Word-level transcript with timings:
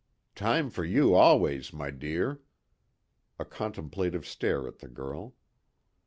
"Time 0.33 0.71
for 0.71 0.83
you 0.83 1.13
always, 1.13 1.71
my 1.71 1.91
dear." 1.91 2.41
A 3.37 3.45
contemplative 3.45 4.25
stare 4.25 4.67
at 4.67 4.79
the 4.79 4.87
girl. 4.89 5.35